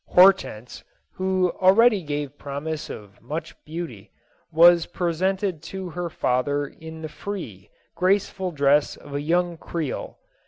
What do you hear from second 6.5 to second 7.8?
in the free,